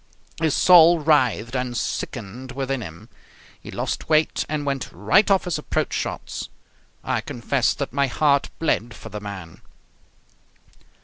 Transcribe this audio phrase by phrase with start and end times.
[0.41, 3.07] His soul writhed and sickened within him.
[3.61, 6.49] He lost weight and went right off his approach shots.
[7.03, 9.61] I confess that my heart bled for the man.